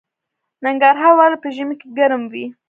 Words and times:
ننګرهار 0.65 1.13
ولې 1.15 1.37
په 1.43 1.49
ژمي 1.55 1.75
کې 1.79 1.87
ګرم 1.97 2.21
وي؟ 2.31 2.45